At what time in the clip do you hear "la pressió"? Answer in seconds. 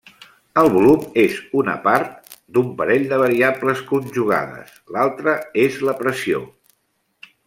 5.91-6.43